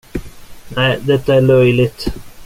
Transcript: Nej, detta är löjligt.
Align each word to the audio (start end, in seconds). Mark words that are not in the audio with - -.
Nej, 0.69 0.99
detta 1.05 1.33
är 1.35 1.41
löjligt. 1.41 2.07